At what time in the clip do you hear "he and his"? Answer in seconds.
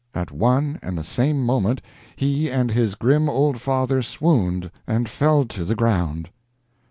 2.15-2.95